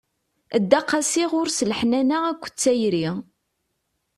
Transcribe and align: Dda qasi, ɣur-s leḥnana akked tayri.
Dda 0.63 0.79
qasi, 0.89 1.23
ɣur-s 1.31 1.59
leḥnana 1.69 2.17
akked 2.31 2.55
tayri. 2.55 3.09